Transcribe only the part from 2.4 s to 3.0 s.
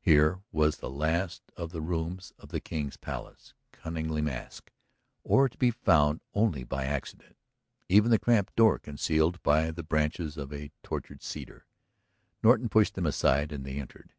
the King's